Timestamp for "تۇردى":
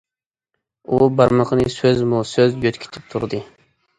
3.15-3.43